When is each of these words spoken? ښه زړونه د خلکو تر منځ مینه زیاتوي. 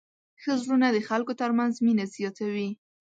ښه 0.41 0.53
زړونه 0.61 0.87
د 0.91 0.97
خلکو 1.07 1.33
تر 1.41 1.51
منځ 1.57 1.73
مینه 1.85 2.05
زیاتوي. 2.15 2.69